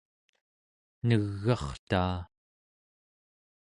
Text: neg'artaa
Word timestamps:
neg'artaa 1.07 2.15